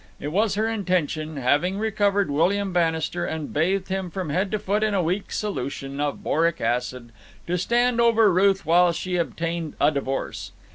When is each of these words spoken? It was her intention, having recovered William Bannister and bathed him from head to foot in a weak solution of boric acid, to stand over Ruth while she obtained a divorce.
It 0.19 0.29
was 0.29 0.55
her 0.55 0.67
intention, 0.67 1.37
having 1.37 1.77
recovered 1.77 2.31
William 2.31 2.73
Bannister 2.73 3.23
and 3.23 3.53
bathed 3.53 3.89
him 3.89 4.09
from 4.09 4.31
head 4.31 4.49
to 4.49 4.57
foot 4.57 4.81
in 4.81 4.95
a 4.95 5.03
weak 5.03 5.31
solution 5.31 5.99
of 5.99 6.23
boric 6.23 6.59
acid, 6.59 7.11
to 7.45 7.55
stand 7.55 8.01
over 8.01 8.33
Ruth 8.33 8.65
while 8.65 8.93
she 8.93 9.17
obtained 9.17 9.75
a 9.79 9.91
divorce. 9.91 10.53